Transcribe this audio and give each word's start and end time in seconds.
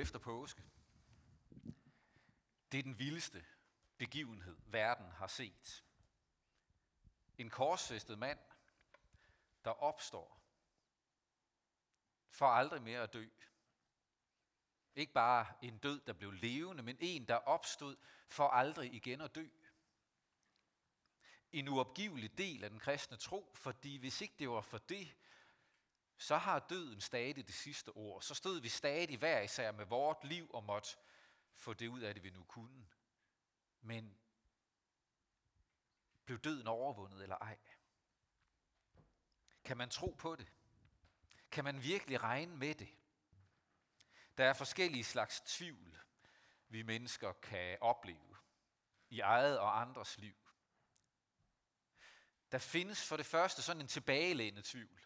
efter 0.00 0.18
påske. 0.18 0.62
Det 2.72 2.78
er 2.78 2.82
den 2.82 2.98
vildeste 2.98 3.44
begivenhed, 3.98 4.56
verden 4.66 5.10
har 5.10 5.26
set. 5.26 5.84
En 7.38 7.50
korsfæstet 7.50 8.18
mand, 8.18 8.38
der 9.64 9.70
opstår 9.70 10.40
for 12.30 12.46
aldrig 12.46 12.82
mere 12.82 13.02
at 13.02 13.12
dø. 13.12 13.28
Ikke 14.94 15.12
bare 15.12 15.46
en 15.62 15.78
død, 15.78 16.00
der 16.00 16.12
blev 16.12 16.32
levende, 16.32 16.82
men 16.82 16.96
en, 17.00 17.28
der 17.28 17.34
opstod 17.34 17.96
for 18.28 18.48
aldrig 18.48 18.94
igen 18.94 19.20
at 19.20 19.34
dø. 19.34 19.48
En 21.52 21.68
uopgivelig 21.68 22.38
del 22.38 22.64
af 22.64 22.70
den 22.70 22.78
kristne 22.78 23.16
tro, 23.16 23.52
fordi 23.54 23.96
hvis 23.96 24.20
ikke 24.20 24.34
det 24.38 24.50
var 24.50 24.60
for 24.60 24.78
det, 24.78 25.16
så 26.20 26.36
har 26.36 26.58
døden 26.58 27.00
stadig 27.00 27.46
det 27.46 27.54
sidste 27.54 27.88
ord. 27.88 28.22
Så 28.22 28.34
stod 28.34 28.60
vi 28.60 28.68
stadig 28.68 29.18
hver 29.18 29.40
især 29.40 29.72
med 29.72 29.86
vort 29.86 30.24
liv 30.24 30.50
og 30.54 30.64
måtte 30.64 30.96
få 31.54 31.74
det 31.74 31.88
ud 31.88 32.00
af 32.00 32.14
det, 32.14 32.22
vi 32.22 32.30
nu 32.30 32.44
kunne. 32.44 32.88
Men 33.80 34.18
blev 36.24 36.38
døden 36.38 36.66
overvundet 36.66 37.22
eller 37.22 37.36
ej? 37.36 37.58
Kan 39.64 39.76
man 39.76 39.90
tro 39.90 40.16
på 40.18 40.36
det? 40.36 40.52
Kan 41.50 41.64
man 41.64 41.82
virkelig 41.82 42.22
regne 42.22 42.56
med 42.56 42.74
det? 42.74 42.88
Der 44.38 44.44
er 44.44 44.52
forskellige 44.52 45.04
slags 45.04 45.40
tvivl, 45.40 45.98
vi 46.68 46.82
mennesker 46.82 47.32
kan 47.32 47.78
opleve 47.80 48.36
i 49.08 49.20
eget 49.20 49.58
og 49.58 49.80
andres 49.80 50.18
liv. 50.18 50.36
Der 52.52 52.58
findes 52.58 53.08
for 53.08 53.16
det 53.16 53.26
første 53.26 53.62
sådan 53.62 53.82
en 53.82 53.88
tilbagelænet 53.88 54.64
tvivl. 54.64 55.00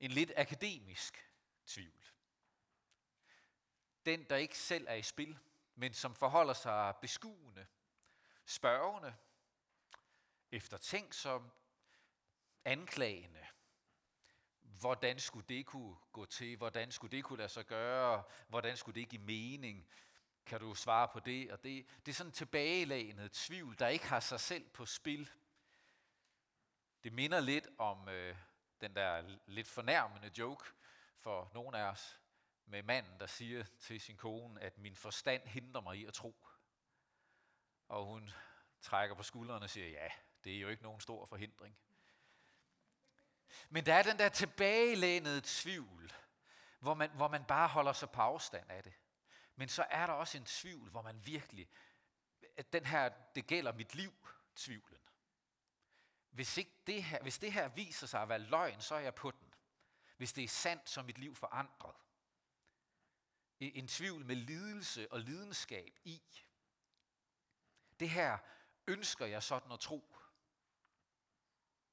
En 0.00 0.10
lidt 0.10 0.32
akademisk 0.36 1.30
tvivl. 1.66 2.04
Den, 4.06 4.24
der 4.30 4.36
ikke 4.36 4.58
selv 4.58 4.86
er 4.88 4.94
i 4.94 5.02
spil, 5.02 5.38
men 5.74 5.94
som 5.94 6.14
forholder 6.14 6.54
sig 6.54 6.94
beskuende, 7.00 7.66
spørgende, 8.44 9.14
eftertænksom, 10.50 11.50
anklagende. 12.64 13.46
Hvordan 14.60 15.18
skulle 15.18 15.46
det 15.48 15.66
kunne 15.66 15.96
gå 16.12 16.26
til? 16.26 16.56
Hvordan 16.56 16.90
skulle 16.90 17.16
det 17.16 17.24
kunne 17.24 17.38
lade 17.38 17.48
sig 17.48 17.66
gøre? 17.66 18.22
Hvordan 18.48 18.76
skulle 18.76 19.00
det 19.00 19.08
give 19.08 19.22
mening? 19.22 19.88
Kan 20.46 20.60
du 20.60 20.74
svare 20.74 21.08
på 21.08 21.20
det 21.20 21.52
og 21.52 21.64
det? 21.64 21.86
Det 22.06 22.12
er 22.12 22.16
sådan 22.16 22.28
en 22.28 22.34
tilbagelænet 22.34 23.32
tvivl, 23.32 23.78
der 23.78 23.88
ikke 23.88 24.06
har 24.06 24.20
sig 24.20 24.40
selv 24.40 24.68
på 24.68 24.86
spil. 24.86 25.30
Det 27.04 27.12
minder 27.12 27.40
lidt 27.40 27.68
om 27.78 28.08
øh, 28.08 28.36
den 28.80 28.94
der 28.94 29.38
lidt 29.46 29.68
fornærmende 29.68 30.30
joke 30.38 30.64
for 31.16 31.50
nogen 31.54 31.74
af 31.74 31.82
os 31.82 32.20
med 32.66 32.82
manden, 32.82 33.20
der 33.20 33.26
siger 33.26 33.64
til 33.78 34.00
sin 34.00 34.16
kone, 34.16 34.60
at 34.60 34.78
min 34.78 34.96
forstand 34.96 35.48
hindrer 35.48 35.80
mig 35.80 35.96
i 35.96 36.04
at 36.04 36.14
tro. 36.14 36.46
Og 37.88 38.04
hun 38.04 38.30
trækker 38.80 39.16
på 39.16 39.22
skuldrene 39.22 39.64
og 39.64 39.70
siger, 39.70 39.88
ja, 39.88 40.08
det 40.44 40.56
er 40.56 40.60
jo 40.60 40.68
ikke 40.68 40.82
nogen 40.82 41.00
stor 41.00 41.24
forhindring. 41.24 41.78
Men 43.68 43.86
der 43.86 43.94
er 43.94 44.02
den 44.02 44.18
der 44.18 44.28
tilbagelænede 44.28 45.40
tvivl, 45.44 46.12
hvor 46.78 46.94
man, 46.94 47.10
hvor 47.10 47.28
man 47.28 47.44
bare 47.44 47.68
holder 47.68 47.92
sig 47.92 48.10
på 48.10 48.20
afstand 48.20 48.70
af 48.70 48.82
det. 48.82 48.92
Men 49.56 49.68
så 49.68 49.86
er 49.90 50.06
der 50.06 50.12
også 50.12 50.38
en 50.38 50.44
tvivl, 50.44 50.90
hvor 50.90 51.02
man 51.02 51.26
virkelig, 51.26 51.68
at 52.56 52.72
den 52.72 52.86
her, 52.86 53.08
det 53.34 53.46
gælder 53.46 53.72
mit 53.72 53.94
liv, 53.94 54.12
tvivlen. 54.56 54.99
Hvis, 56.30 56.56
ikke 56.56 56.72
det 56.86 57.04
her, 57.04 57.22
hvis 57.22 57.38
det 57.38 57.52
her 57.52 57.68
viser 57.68 58.06
sig 58.06 58.22
at 58.22 58.28
være 58.28 58.38
løgn, 58.38 58.80
så 58.80 58.94
er 58.94 59.00
jeg 59.00 59.14
på 59.14 59.30
den. 59.30 59.54
Hvis 60.16 60.32
det 60.32 60.44
er 60.44 60.48
sandt, 60.48 60.90
så 60.90 61.00
er 61.00 61.04
mit 61.04 61.18
liv 61.18 61.34
forandret. 61.34 61.96
En 63.60 63.88
tvivl 63.88 64.24
med 64.24 64.36
lidelse 64.36 65.12
og 65.12 65.20
lidenskab 65.20 65.98
i. 66.04 66.22
Det 68.00 68.10
her 68.10 68.38
ønsker 68.86 69.26
jeg 69.26 69.42
sådan 69.42 69.72
at 69.72 69.80
tro 69.80 70.16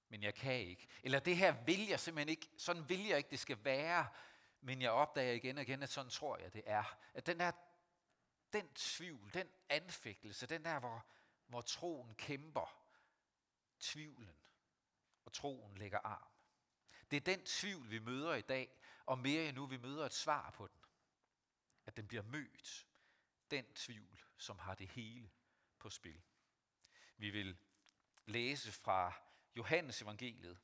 men 0.10 0.24
jeg 0.24 0.36
kan 0.36 0.54
ikke. 0.54 0.88
Eller 1.04 1.20
det 1.20 1.38
her 1.38 1.64
vil 1.66 1.88
jeg 1.88 2.00
simpelthen 2.00 2.30
ikke, 2.30 2.50
sådan 2.58 2.90
vil 2.90 3.06
jeg 3.06 3.18
ikke, 3.18 3.30
det 3.30 3.40
skal 3.40 3.64
være, 3.64 4.08
men 4.62 4.82
jeg 4.82 4.92
opdager 4.92 5.34
igen 5.34 5.58
og 5.58 5.64
igen, 5.64 5.84
at 5.84 5.90
sådan 5.90 6.12
tror 6.12 6.38
jeg, 6.38 6.54
det 6.54 6.64
er. 6.66 6.98
At 7.14 7.26
den 7.28 7.40
der, 7.40 7.52
den 8.54 8.68
tvivl, 8.74 9.34
den 9.34 9.48
anfægtelse, 9.70 10.48
den 10.48 10.66
der, 10.66 10.80
hvor, 10.80 11.06
hvor 11.48 11.62
troen 11.62 12.16
kæmper, 12.16 12.87
tvivlen, 13.80 14.36
og 15.26 15.34
troen 15.34 15.78
lægger 15.78 16.00
arm. 16.00 16.32
Det 17.12 17.18
er 17.18 17.22
den 17.22 17.46
tvivl, 17.46 17.90
vi 17.90 18.00
møder 18.00 18.34
i 18.34 18.42
dag, 18.42 18.70
og 19.06 19.20
mere 19.20 19.50
endnu, 19.50 19.66
vi 19.66 19.78
møder 19.78 20.06
et 20.06 20.14
svar 20.14 20.50
på 20.50 20.68
den. 20.68 20.82
At 21.86 21.98
den 21.98 22.08
bliver 22.08 22.24
mødt. 22.24 22.88
Den 23.52 23.66
tvivl, 23.74 24.24
som 24.38 24.60
har 24.60 24.76
det 24.76 24.88
hele 24.88 25.32
på 25.80 25.90
spil. 25.90 26.22
Vi 27.18 27.30
vil 27.30 27.58
læse 28.26 28.72
fra 28.72 29.14
Johannes 29.56 30.02
evangeliet. 30.02 30.60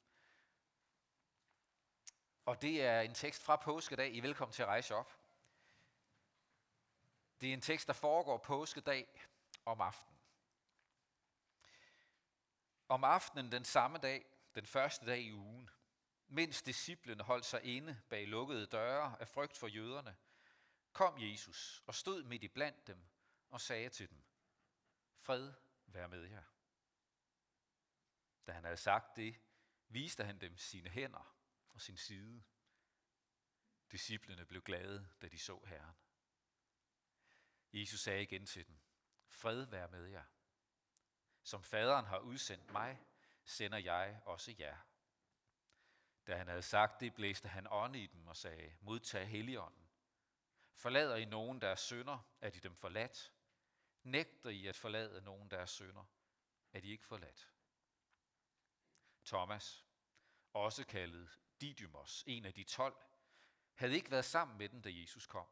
Og 2.45 2.61
det 2.61 2.83
er 2.83 3.01
en 3.01 3.13
tekst 3.13 3.43
fra 3.43 3.55
påskedag. 3.55 4.13
I 4.13 4.17
er 4.17 4.21
velkommen 4.21 4.53
til 4.53 4.61
at 4.61 4.67
rejse 4.67 4.95
op. 4.95 5.19
Det 7.41 7.49
er 7.49 7.53
en 7.53 7.61
tekst, 7.61 7.87
der 7.87 7.93
foregår 7.93 8.37
påskedag 8.37 9.25
om 9.65 9.81
aftenen. 9.81 10.12
Om 12.93 13.03
aftenen 13.03 13.51
den 13.51 13.65
samme 13.65 13.97
dag, 13.97 14.25
den 14.55 14.65
første 14.65 15.05
dag 15.05 15.21
i 15.21 15.33
ugen, 15.33 15.69
mens 16.27 16.61
disciplene 16.61 17.23
holdt 17.23 17.45
sig 17.45 17.63
inde 17.63 18.01
bag 18.09 18.27
lukkede 18.27 18.65
døre 18.65 19.21
af 19.21 19.27
frygt 19.27 19.57
for 19.57 19.67
jøderne, 19.67 20.15
kom 20.91 21.15
Jesus 21.17 21.83
og 21.85 21.95
stod 21.95 22.23
midt 22.23 22.43
i 22.43 22.47
blandt 22.47 22.87
dem 22.87 23.05
og 23.49 23.61
sagde 23.61 23.89
til 23.89 24.09
dem, 24.09 24.23
Fred 25.13 25.53
vær 25.85 26.07
med 26.07 26.25
jer. 26.25 26.43
Da 28.47 28.51
han 28.51 28.63
havde 28.63 28.77
sagt 28.77 29.15
det, 29.15 29.41
viste 29.87 30.23
han 30.23 30.41
dem 30.41 30.57
sine 30.57 30.89
hænder 30.89 31.35
og 31.69 31.81
sin 31.81 31.97
side. 31.97 32.43
Disciplene 33.91 34.45
blev 34.45 34.61
glade, 34.61 35.09
da 35.21 35.27
de 35.27 35.39
så 35.39 35.59
Herren. 35.65 35.95
Jesus 37.73 37.99
sagde 37.99 38.23
igen 38.23 38.45
til 38.45 38.67
dem, 38.67 38.79
Fred 39.27 39.65
være 39.65 39.87
med 39.87 40.05
jer. 40.05 40.23
Som 41.43 41.63
faderen 41.63 42.05
har 42.05 42.19
udsendt 42.19 42.71
mig, 42.71 43.01
sender 43.45 43.77
jeg 43.77 44.21
også 44.25 44.55
jer. 44.59 44.77
Da 46.27 46.35
han 46.35 46.47
havde 46.47 46.61
sagt 46.61 46.99
det, 46.99 47.13
blæste 47.13 47.47
han 47.47 47.67
ånd 47.69 47.95
i 47.95 48.07
dem 48.07 48.27
og 48.27 48.35
sagde, 48.35 48.75
modtag 48.81 49.27
heligånden. 49.27 49.89
Forlader 50.73 51.15
I 51.15 51.25
nogen, 51.25 51.61
der 51.61 51.67
er 51.67 51.75
sønder, 51.75 52.19
er 52.41 52.49
de 52.49 52.59
dem 52.59 52.75
forladt. 52.75 53.33
Nægter 54.03 54.49
I 54.49 54.67
at 54.67 54.75
forlade 54.75 55.21
nogen, 55.21 55.51
der 55.51 55.57
er 55.57 55.65
sønder, 55.65 56.05
er 56.73 56.79
de 56.79 56.87
ikke 56.87 57.05
forladt. 57.05 57.51
Thomas, 59.25 59.85
også 60.53 60.85
kaldet 60.85 61.39
Didymos, 61.61 62.23
en 62.27 62.45
af 62.45 62.53
de 62.53 62.63
tolv, 62.63 62.95
havde 63.73 63.95
ikke 63.95 64.11
været 64.11 64.25
sammen 64.25 64.57
med 64.57 64.69
dem, 64.69 64.81
da 64.81 64.89
Jesus 64.93 65.27
kom. 65.27 65.47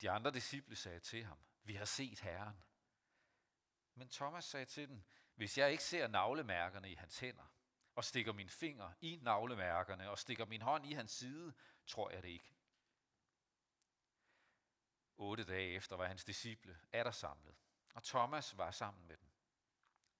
De 0.00 0.10
andre 0.10 0.30
disciple 0.30 0.76
sagde 0.76 1.00
til 1.00 1.24
ham, 1.24 1.38
vi 1.62 1.74
har 1.74 1.84
set 1.84 2.20
Herren. 2.20 2.64
Men 3.94 4.08
Thomas 4.08 4.44
sagde 4.44 4.66
til 4.66 4.88
dem, 4.88 5.02
hvis 5.34 5.58
jeg 5.58 5.70
ikke 5.70 5.84
ser 5.84 6.08
navlemærkerne 6.08 6.90
i 6.90 6.94
hans 6.94 7.18
hænder, 7.18 7.54
og 7.94 8.04
stikker 8.04 8.32
min 8.32 8.48
finger 8.48 8.92
i 9.00 9.18
navlemærkerne, 9.22 10.10
og 10.10 10.18
stikker 10.18 10.44
min 10.44 10.62
hånd 10.62 10.86
i 10.86 10.92
hans 10.92 11.10
side, 11.10 11.54
tror 11.86 12.10
jeg 12.10 12.22
det 12.22 12.28
ikke. 12.28 12.54
Otte 15.16 15.44
dage 15.44 15.74
efter 15.74 15.96
var 15.96 16.06
hans 16.06 16.24
disciple 16.24 16.80
er 16.92 17.04
der 17.04 17.10
samlet, 17.10 17.54
og 17.94 18.02
Thomas 18.02 18.58
var 18.58 18.70
sammen 18.70 19.06
med 19.06 19.16
dem. 19.16 19.28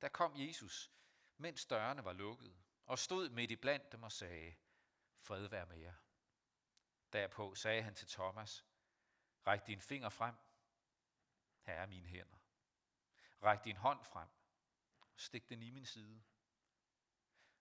Der 0.00 0.08
kom 0.08 0.32
Jesus 0.36 0.90
mens 1.42 1.66
dørene 1.66 2.04
var 2.04 2.12
lukket, 2.12 2.56
og 2.86 2.98
stod 2.98 3.30
midt 3.30 3.50
i 3.50 3.56
blandt 3.56 3.92
dem 3.92 4.02
og 4.02 4.12
sagde, 4.12 4.54
fred 5.18 5.46
være 5.46 5.66
med 5.66 5.78
jer. 5.78 5.94
Derpå 7.12 7.54
sagde 7.54 7.82
han 7.82 7.94
til 7.94 8.08
Thomas, 8.08 8.64
ræk 9.46 9.66
din 9.66 9.80
finger 9.80 10.08
frem, 10.08 10.34
her 11.62 11.74
er 11.74 11.86
mine 11.86 12.08
hænder. 12.08 12.41
Ræk 13.42 13.64
din 13.64 13.76
hånd 13.76 14.04
frem, 14.04 14.28
stik 15.16 15.48
den 15.48 15.62
i 15.62 15.70
min 15.70 15.86
side, 15.86 16.22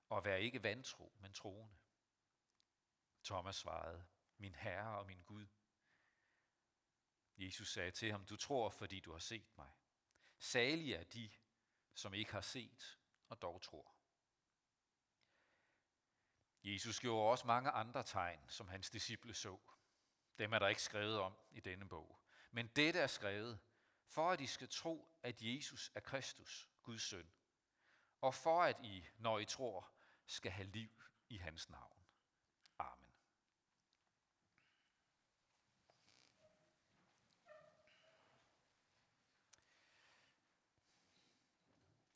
og 0.10 0.26
vær 0.26 0.36
ikke 0.36 0.64
vantro, 0.64 1.14
men 1.20 1.34
troende. 1.34 1.78
Thomas 3.24 3.56
svarede, 3.56 4.06
min 4.38 4.56
Herre 4.56 5.00
og 5.00 5.06
min 5.06 5.22
Gud. 5.22 5.48
Jesus 7.38 7.74
sagde 7.74 7.92
til 7.92 8.12
ham, 8.12 8.26
du 8.26 8.38
tror, 8.38 8.70
fordi 8.70 9.00
du 9.00 9.12
har 9.12 9.20
set 9.20 9.58
mig. 9.58 9.72
Salige 10.38 10.96
er 10.96 11.04
de, 11.04 11.32
som 11.94 12.14
ikke 12.14 12.32
har 12.32 12.42
set 12.42 13.00
og 13.30 13.42
dog 13.42 13.62
tror. 13.62 13.96
Jesus 16.64 17.00
gjorde 17.00 17.32
også 17.32 17.48
mange 17.48 17.70
andre 17.70 18.04
tegn, 18.04 18.50
som 18.50 18.68
hans 18.68 18.90
disciple 18.90 19.34
så. 19.34 19.60
Dem 20.38 20.54
er 20.54 20.60
der 20.60 20.68
ikke 20.68 20.82
skrevet 20.82 21.20
om 21.20 21.38
i 21.52 21.60
denne 21.60 21.90
bog. 21.90 22.20
Men 22.52 22.68
dette 22.68 23.00
er 23.00 23.08
skrevet, 23.08 23.60
for 24.12 24.32
at 24.32 24.42
I 24.42 24.48
skal 24.48 24.70
tro, 24.70 25.08
at 25.24 25.42
Jesus 25.42 25.92
er 25.96 26.00
Kristus, 26.00 26.70
Guds 26.84 27.02
søn, 27.02 27.32
og 28.22 28.34
for 28.34 28.64
at 28.64 28.80
I, 28.84 29.06
når 29.18 29.40
I 29.40 29.46
tror, 29.46 29.92
skal 30.26 30.52
have 30.52 30.68
liv 30.68 30.90
i 31.30 31.38
hans 31.38 31.70
navn. 31.70 32.04
Amen. 32.80 33.14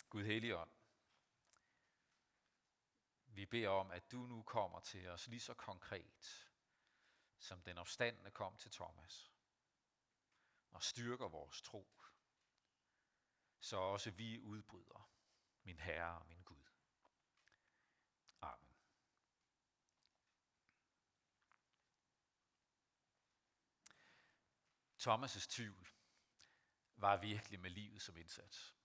Gud 0.10 0.24
Helligånd, 0.24 0.72
vi 3.26 3.46
beder 3.46 3.70
om, 3.70 3.92
at 3.92 4.12
du 4.12 4.18
nu 4.18 4.44
kommer 4.44 4.80
til 4.80 5.10
os 5.10 5.28
lige 5.28 5.40
så 5.40 5.54
konkret, 5.54 6.52
som 7.38 7.62
den 7.62 7.78
opstandende 7.78 8.32
kom 8.32 8.58
til 8.58 8.72
Thomas 8.72 9.35
og 10.76 10.84
styrker 10.84 11.28
vores 11.28 11.62
tro, 11.62 12.02
så 13.60 13.78
også 13.78 14.12
vi 14.12 14.40
udbryder, 14.40 15.12
min 15.64 15.80
Herre 15.80 16.20
og 16.20 16.28
min 16.28 16.42
Gud. 16.42 16.64
Amen. 18.42 18.76
Thomas' 25.02 25.48
tvivl 25.50 25.88
var 26.96 27.18
virkelig 27.18 27.60
med 27.60 27.70
livet 27.70 28.02
som 28.02 28.18
indsats. 28.18 28.76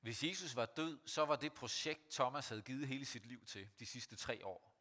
Hvis 0.00 0.22
Jesus 0.22 0.56
var 0.56 0.66
død, 0.66 1.08
så 1.08 1.24
var 1.24 1.36
det 1.36 1.54
projekt, 1.54 2.10
Thomas 2.10 2.48
havde 2.48 2.62
givet 2.62 2.88
hele 2.88 3.04
sit 3.04 3.26
liv 3.26 3.46
til 3.46 3.70
de 3.78 3.86
sidste 3.86 4.16
tre 4.16 4.46
år. 4.46 4.74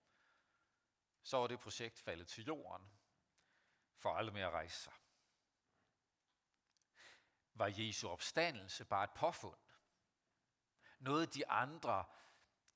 Så 1.24 1.38
var 1.38 1.48
det 1.48 1.59
projekt 1.59 2.00
faldet 2.00 2.27
til 2.27 2.45
jorden, 2.45 3.00
for 4.01 4.15
aldrig 4.15 4.33
mere 4.33 4.45
at 4.45 4.53
rejse 4.53 4.77
sig. 4.77 4.94
Var 7.53 7.71
Jesu 7.77 8.09
opstandelse 8.09 8.86
bare 8.86 9.03
et 9.03 9.12
påfund? 9.15 9.57
Noget 11.00 11.33
de 11.33 11.50
andre 11.50 12.06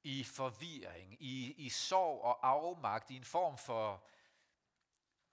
i 0.04 0.24
forvirring, 0.24 1.22
i, 1.24 1.54
i 1.54 1.70
sorg 1.70 2.22
og 2.22 2.48
afmagt, 2.48 3.12
i 3.12 3.16
en 3.16 3.24
form 3.24 3.58
for 3.58 4.08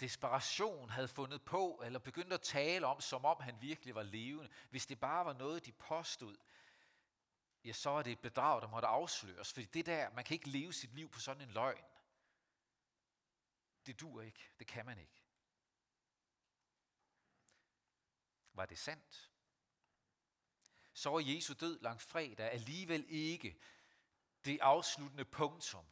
desperation 0.00 0.90
havde 0.90 1.08
fundet 1.08 1.44
på, 1.44 1.82
eller 1.84 1.98
begyndt 1.98 2.32
at 2.32 2.40
tale 2.40 2.86
om, 2.86 3.00
som 3.00 3.24
om 3.24 3.40
han 3.40 3.56
virkelig 3.60 3.94
var 3.94 4.02
levende. 4.02 4.50
Hvis 4.70 4.86
det 4.86 5.00
bare 5.00 5.24
var 5.24 5.32
noget, 5.32 5.66
de 5.66 5.72
påstod, 5.72 6.36
ja, 7.64 7.72
så 7.72 7.90
er 7.90 8.02
det 8.02 8.12
et 8.12 8.20
bedrag, 8.20 8.62
der 8.62 8.68
måtte 8.68 8.88
afsløres. 8.88 9.52
Fordi 9.52 9.66
det 9.66 9.86
der, 9.86 10.10
man 10.10 10.24
kan 10.24 10.34
ikke 10.34 10.48
leve 10.48 10.72
sit 10.72 10.94
liv 10.94 11.08
på 11.08 11.20
sådan 11.20 11.42
en 11.42 11.50
løgn. 11.50 11.84
Det 13.86 14.00
dur 14.00 14.22
ikke. 14.22 14.50
Det 14.58 14.66
kan 14.66 14.86
man 14.86 14.98
ikke. 14.98 15.21
Var 18.52 18.66
det 18.66 18.78
sandt? 18.78 19.30
Så 20.92 21.10
var 21.10 21.20
Jesu 21.20 21.54
død 21.54 21.80
langt 21.80 22.02
fredag 22.02 22.50
alligevel 22.50 23.06
ikke 23.08 23.60
det 24.44 24.58
afsluttende 24.60 25.24
punktum 25.24 25.86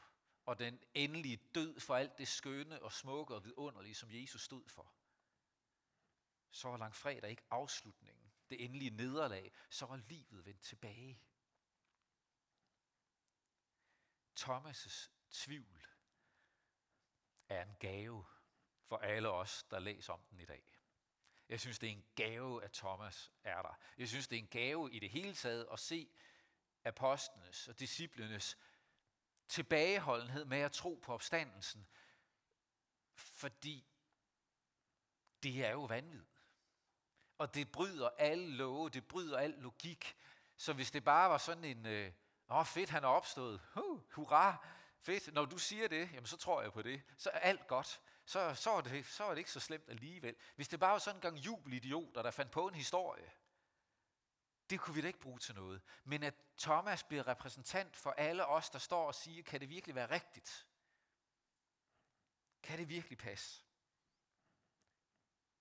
og 0.44 0.58
den 0.58 0.80
endelige 0.94 1.36
død 1.54 1.80
for 1.80 1.96
alt 1.96 2.18
det 2.18 2.28
skønne 2.28 2.82
og 2.82 2.92
smukke 2.92 3.34
og 3.34 3.44
vidunderlige, 3.44 3.94
som 3.94 4.08
Jesus 4.12 4.42
stod 4.42 4.68
for. 4.68 4.94
Så 6.50 6.68
var 6.68 6.76
langfredag 6.76 7.30
ikke 7.30 7.46
afslutningen, 7.50 8.32
det 8.50 8.64
endelige 8.64 8.90
nederlag, 8.90 9.52
så 9.70 9.86
er 9.86 9.96
livet 9.96 10.46
vendt 10.46 10.62
tilbage. 10.62 11.20
Thomas' 14.40 15.10
tvivl 15.30 15.86
er 17.48 17.62
en 17.62 17.76
gave 17.80 18.24
for 18.84 18.96
alle 18.96 19.28
os, 19.28 19.64
der 19.70 19.78
læser 19.78 20.12
om 20.12 20.20
den 20.30 20.40
i 20.40 20.44
dag. 20.44 20.79
Jeg 21.50 21.60
synes, 21.60 21.78
det 21.78 21.86
er 21.88 21.92
en 21.92 22.04
gave, 22.14 22.64
at 22.64 22.72
Thomas 22.72 23.32
er 23.44 23.62
der. 23.62 23.78
Jeg 23.98 24.08
synes, 24.08 24.28
det 24.28 24.36
er 24.36 24.40
en 24.40 24.48
gave 24.48 24.92
i 24.92 24.98
det 24.98 25.10
hele 25.10 25.34
taget 25.34 25.66
at 25.72 25.78
se 25.78 26.08
apostlenes 26.84 27.68
og 27.68 27.80
disciplenes 27.80 28.58
tilbageholdenhed 29.48 30.44
med 30.44 30.58
at 30.58 30.72
tro 30.72 31.00
på 31.02 31.14
opstandelsen, 31.14 31.88
fordi 33.14 33.86
det 35.42 35.64
er 35.66 35.70
jo 35.70 35.82
vanvid. 35.82 36.24
Og 37.38 37.54
det 37.54 37.72
bryder 37.72 38.08
alle 38.18 38.56
love, 38.56 38.88
det 38.88 39.08
bryder 39.08 39.38
al 39.38 39.50
logik. 39.50 40.16
Så 40.56 40.72
hvis 40.72 40.90
det 40.90 41.04
bare 41.04 41.30
var 41.30 41.38
sådan 41.38 41.64
en, 41.64 41.86
øh, 41.86 42.12
åh 42.50 42.66
fedt, 42.66 42.90
han 42.90 43.04
er 43.04 43.08
opstået, 43.08 43.60
huh, 43.74 44.00
hurra, 44.12 44.66
fedt, 44.98 45.34
når 45.34 45.44
du 45.44 45.58
siger 45.58 45.88
det, 45.88 46.12
jamen 46.12 46.26
så 46.26 46.36
tror 46.36 46.62
jeg 46.62 46.72
på 46.72 46.82
det, 46.82 47.02
så 47.16 47.30
er 47.30 47.38
alt 47.38 47.66
godt. 47.66 48.00
Så, 48.30 48.54
så, 48.54 48.70
var 48.70 48.80
det, 48.80 49.06
så 49.06 49.24
var 49.24 49.30
det 49.30 49.38
ikke 49.38 49.50
så 49.50 49.60
slemt 49.60 49.90
alligevel. 49.90 50.36
Hvis 50.56 50.68
det 50.68 50.80
bare 50.80 50.92
var 50.92 50.98
sådan 50.98 51.16
en 51.16 51.20
gang 51.20 51.36
jubelidioter, 51.36 52.22
der 52.22 52.30
fandt 52.30 52.52
på 52.52 52.68
en 52.68 52.74
historie, 52.74 53.32
det 54.70 54.80
kunne 54.80 54.94
vi 54.94 55.00
da 55.00 55.06
ikke 55.06 55.20
bruge 55.20 55.38
til 55.38 55.54
noget. 55.54 55.82
Men 56.04 56.22
at 56.22 56.34
Thomas 56.58 57.04
bliver 57.04 57.28
repræsentant 57.28 57.96
for 57.96 58.10
alle 58.10 58.46
os, 58.46 58.70
der 58.70 58.78
står 58.78 59.06
og 59.06 59.14
siger, 59.14 59.42
kan 59.42 59.60
det 59.60 59.68
virkelig 59.68 59.94
være 59.94 60.10
rigtigt? 60.10 60.66
Kan 62.62 62.78
det 62.78 62.88
virkelig 62.88 63.18
passe? 63.18 63.64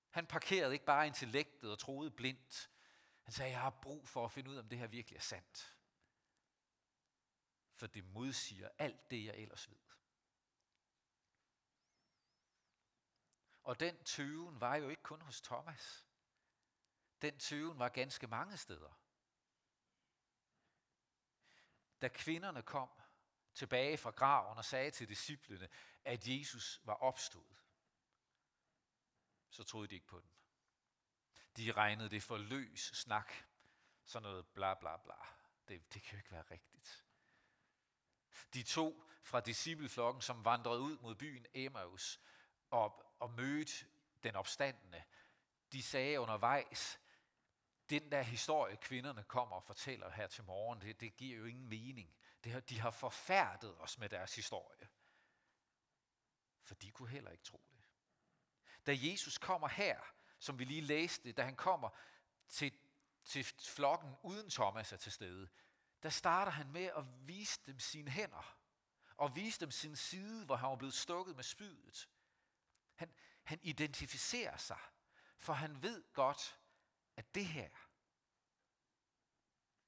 Han 0.10 0.26
parkerede 0.26 0.74
ikke 0.74 0.86
bare 0.86 1.08
intellektet 1.08 1.72
og 1.72 1.80
troede 1.80 2.12
blindt. 2.12 2.70
Han 3.24 3.34
sagde, 3.34 3.52
jeg 3.52 3.62
har 3.62 3.80
brug 3.82 4.08
for 4.08 4.26
at 4.26 4.32
finde 4.32 4.50
ud 4.50 4.56
af, 4.56 4.62
om 4.62 4.70
det 4.70 4.78
her 4.78 4.88
virkelig 4.88 5.18
er 5.18 5.22
sandt. 5.22 5.78
For 7.74 7.88
det 7.88 8.06
modsiger 8.06 8.70
alt 8.78 9.12
det, 9.12 9.26
jeg 9.26 9.36
ellers 9.36 9.70
ved. 9.70 9.89
Og 13.70 13.80
den 13.80 14.04
tøven 14.04 14.62
var 14.62 14.76
jo 14.76 14.90
ikke 14.90 15.04
kun 15.04 15.22
hos 15.22 15.42
Thomas. 15.42 16.06
Den 17.22 17.40
tøven 17.40 17.80
var 17.80 17.90
ganske 17.90 18.28
mange 18.28 18.58
steder. 18.58 19.02
Da 22.02 22.08
kvinderne 22.08 22.64
kom 22.64 22.90
tilbage 23.54 23.98
fra 23.98 24.10
graven 24.12 24.58
og 24.58 24.66
sagde 24.66 24.92
til 24.92 25.10
disciplene, 25.10 25.70
at 26.06 26.28
Jesus 26.28 26.82
var 26.84 26.94
opstået, 26.94 27.58
så 29.50 29.64
troede 29.64 29.88
de 29.88 29.96
ikke 29.96 30.08
på 30.08 30.20
den. 30.20 30.32
De 31.58 31.72
regnede 31.72 32.10
det 32.10 32.24
for 32.24 32.38
løs 32.38 32.80
snak. 32.80 33.34
Sådan 34.06 34.24
noget 34.24 34.48
bla 34.48 34.74
bla 34.74 34.98
bla. 34.98 35.16
Det, 35.68 35.94
det 35.94 36.02
kan 36.02 36.12
jo 36.12 36.18
ikke 36.18 36.32
være 36.32 36.52
rigtigt. 36.52 37.06
De 38.54 38.64
to 38.64 39.04
fra 39.24 39.40
discipleflokken, 39.40 40.22
som 40.22 40.46
vandrede 40.46 40.80
ud 40.80 40.98
mod 40.98 41.16
byen 41.16 41.46
Emmaus 41.54 42.20
og, 42.70 43.09
og 43.20 43.32
mødte 43.32 43.86
den 44.24 44.36
opstandende, 44.36 45.04
de 45.72 45.84
sagde 45.84 46.20
undervejs, 46.20 47.00
den 47.90 48.12
der 48.12 48.22
historie, 48.22 48.78
kvinderne 48.78 49.24
kommer 49.24 49.56
og 49.56 49.64
fortæller 49.64 50.10
her 50.10 50.28
til 50.28 50.44
morgen, 50.44 50.82
det, 50.82 51.02
det 51.02 51.18
giver 51.18 51.38
jo 51.38 51.46
ingen 51.46 51.70
mening. 51.70 52.16
Det 52.44 52.70
de 52.70 52.80
har 52.80 52.92
forfærdet 52.92 53.82
os 53.82 53.98
med 53.98 54.10
deres 54.10 54.36
historie. 54.36 54.88
For 56.64 56.76
de 56.76 56.92
kunne 56.92 57.10
heller 57.10 57.32
ikke 57.32 57.44
tro 57.44 57.62
det. 57.72 57.80
Da 58.86 58.96
Jesus 58.98 59.38
kommer 59.38 59.68
her, 59.68 60.00
som 60.40 60.60
vi 60.60 60.66
lige 60.66 60.82
læste, 60.82 61.32
da 61.32 61.44
han 61.44 61.56
kommer 61.56 61.90
til, 62.48 62.74
til 63.24 63.44
flokken 63.46 64.16
uden 64.24 64.50
Thomas 64.50 64.94
er 64.94 64.98
til 64.98 65.12
stede, 65.12 65.50
der 66.04 66.10
starter 66.10 66.52
han 66.52 66.72
med 66.72 66.86
at 66.86 67.04
vise 67.28 67.62
dem 67.66 67.80
sine 67.80 68.12
hænder, 68.12 68.58
og 69.18 69.36
vise 69.36 69.60
dem 69.60 69.72
sin 69.72 69.96
side, 69.96 70.46
hvor 70.46 70.56
han 70.56 70.70
var 70.70 70.76
blevet 70.76 70.94
stukket 70.94 71.36
med 71.36 71.44
spydet. 71.44 72.10
Han, 73.00 73.14
han 73.44 73.60
identificerer 73.62 74.58
sig, 74.58 74.80
for 75.38 75.54
han 75.54 75.82
ved 75.82 76.14
godt, 76.14 76.60
at 77.16 77.36
det 77.36 77.46
her, 77.46 77.70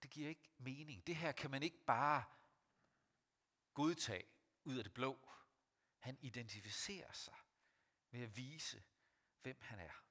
det 0.04 0.10
giver 0.10 0.30
ikke 0.30 0.50
mening. 0.58 1.08
Det 1.08 1.16
her 1.16 1.32
kan 1.32 1.52
man 1.52 1.64
ikke 1.64 1.86
bare 1.86 2.24
godtage 3.74 4.30
ud 4.64 4.78
af 4.78 4.84
det 4.84 4.94
blå. 4.94 5.30
Han 6.00 6.18
identificerer 6.22 7.12
sig 7.12 7.38
med 8.10 8.22
at 8.22 8.36
vise, 8.36 8.84
hvem 9.42 9.62
han 9.62 9.80
er. 9.80 10.04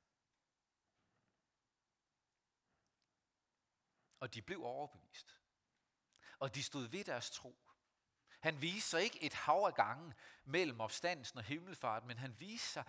Og 4.21 4.35
de 4.35 4.43
blev 4.43 4.63
overbevist. 4.65 5.39
Og 6.39 6.55
de 6.55 6.63
stod 6.63 6.89
ved 6.89 7.05
deres 7.05 7.31
tro. 7.31 7.70
Han 8.41 8.63
viste 8.63 8.91
sig 8.91 9.03
ikke 9.03 9.23
et 9.23 9.35
hav 9.35 9.65
af 9.67 9.75
gange 9.75 10.15
mellem 10.45 10.81
opstandelsen 10.81 11.39
og 11.39 11.45
himmelfart, 11.45 12.05
men 12.05 12.19
han 12.19 12.41
viste 12.41 12.69
sig 12.69 12.85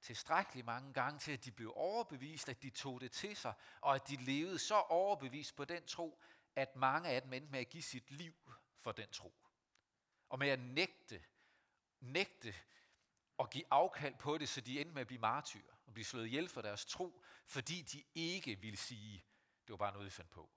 tilstrækkeligt 0.00 0.66
mange 0.66 0.92
gange 0.92 1.18
til, 1.18 1.32
at 1.32 1.44
de 1.44 1.52
blev 1.52 1.72
overbevist, 1.76 2.48
at 2.48 2.62
de 2.62 2.70
tog 2.70 3.00
det 3.00 3.12
til 3.12 3.36
sig, 3.36 3.54
og 3.80 3.94
at 3.94 4.08
de 4.08 4.16
levede 4.16 4.58
så 4.58 4.74
overbevist 4.74 5.56
på 5.56 5.64
den 5.64 5.86
tro, 5.86 6.22
at 6.56 6.76
mange 6.76 7.08
af 7.08 7.22
dem 7.22 7.32
endte 7.32 7.50
med 7.50 7.60
at 7.60 7.68
give 7.68 7.82
sit 7.82 8.10
liv 8.10 8.34
for 8.76 8.92
den 8.92 9.10
tro. 9.10 9.34
Og 10.28 10.38
med 10.38 10.48
at 10.48 10.60
nægte, 10.60 11.24
nægte 12.00 12.54
og 13.38 13.50
give 13.50 13.64
afkald 13.70 14.14
på 14.18 14.38
det, 14.38 14.48
så 14.48 14.60
de 14.60 14.80
endte 14.80 14.94
med 14.94 15.00
at 15.00 15.06
blive 15.06 15.20
martyrer 15.20 15.74
og 15.86 15.92
blive 15.92 16.04
slået 16.04 16.26
ihjel 16.26 16.48
for 16.48 16.62
deres 16.62 16.84
tro, 16.84 17.22
fordi 17.44 17.82
de 17.82 18.04
ikke 18.14 18.60
ville 18.60 18.76
sige, 18.76 19.24
det 19.66 19.70
var 19.70 19.76
bare 19.76 19.92
noget, 19.92 20.04
vi 20.04 20.10
fandt 20.10 20.30
på. 20.30 20.50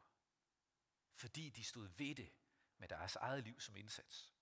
Fordi 1.13 1.50
de 1.50 1.63
stod 1.63 1.88
ved 1.98 2.15
det 2.15 2.32
med 2.86 2.98
deres 2.98 3.15
eget 3.15 3.44
liv 3.44 3.60
som 3.60 3.75
indsats. 3.75 4.34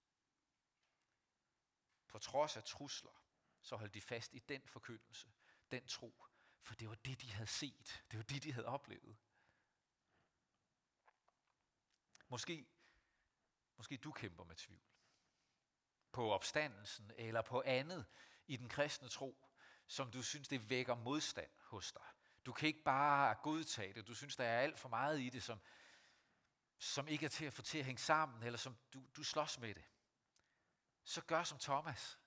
På 2.07 2.19
trods 2.19 2.57
af 2.57 2.63
trusler, 2.63 3.23
så 3.62 3.75
holdt 3.75 3.93
de 3.93 4.01
fast 4.01 4.33
i 4.33 4.39
den 4.39 4.67
forkyndelse, 4.67 5.31
den 5.71 5.88
tro, 5.88 6.25
for 6.62 6.75
det 6.75 6.89
var 6.89 6.95
det, 6.95 7.21
de 7.21 7.31
havde 7.31 7.47
set. 7.47 8.03
Det 8.12 8.17
var 8.17 8.23
det, 8.23 8.43
de 8.43 8.53
havde 8.53 8.67
oplevet. 8.67 9.17
Måske, 12.27 12.65
måske 13.77 13.97
du 13.97 14.12
kæmper 14.12 14.43
med 14.43 14.55
tvivl. 14.55 14.81
På 16.12 16.31
opstandelsen 16.31 17.12
eller 17.15 17.41
på 17.41 17.62
andet 17.65 18.05
i 18.47 18.57
den 18.57 18.69
kristne 18.69 19.09
tro, 19.09 19.50
som 19.88 20.12
du 20.12 20.23
synes, 20.23 20.47
det 20.47 20.69
vækker 20.69 20.95
modstand 20.95 21.51
hos 21.59 21.91
dig. 21.91 22.07
Du 22.45 22.53
kan 22.53 22.67
ikke 22.67 22.83
bare 22.83 23.35
godtage 23.35 23.93
det. 23.93 24.07
Du 24.07 24.15
synes, 24.15 24.35
der 24.35 24.45
er 24.45 24.59
alt 24.59 24.79
for 24.79 24.89
meget 24.89 25.19
i 25.19 25.29
det, 25.29 25.43
som, 25.43 25.62
som 26.83 27.07
ikke 27.07 27.25
er 27.25 27.29
til 27.29 27.45
at 27.45 27.53
få 27.53 27.61
til 27.61 27.77
at 27.77 27.85
hænge 27.85 28.01
sammen, 28.01 28.43
eller 28.43 28.57
som 28.57 28.77
du, 28.93 29.03
du 29.15 29.23
slås 29.23 29.59
med 29.59 29.75
det. 29.75 29.83
Så 31.03 31.21
gør 31.21 31.43
som 31.43 31.59
Thomas. 31.59 32.19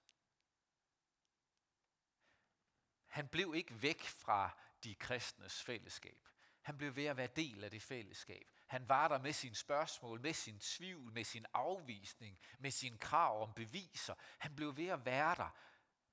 Han 3.06 3.28
blev 3.28 3.54
ikke 3.54 3.82
væk 3.82 4.02
fra 4.02 4.58
de 4.84 4.94
kristnes 4.94 5.62
fællesskab. 5.62 6.28
Han 6.62 6.78
blev 6.78 6.96
ved 6.96 7.04
at 7.04 7.16
være 7.16 7.26
del 7.26 7.64
af 7.64 7.70
det 7.70 7.82
fællesskab. 7.82 8.52
Han 8.66 8.88
var 8.88 9.08
der 9.08 9.18
med 9.18 9.32
sine 9.32 9.54
spørgsmål, 9.54 10.20
med 10.20 10.32
sin 10.34 10.58
tvivl, 10.58 11.12
med 11.12 11.24
sin 11.24 11.46
afvisning, 11.52 12.38
med 12.58 12.70
sin 12.70 12.98
krav 12.98 13.42
om 13.42 13.54
beviser. 13.54 14.14
Han 14.38 14.56
blev 14.56 14.76
ved 14.76 14.88
at 14.88 15.04
være 15.04 15.34
der, 15.34 15.50